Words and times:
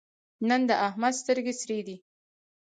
نن 0.47 0.61
د 0.69 0.71
احمد 0.87 1.13
سترګې 1.21 1.53
سرې 1.61 1.79
دي. 1.87 1.97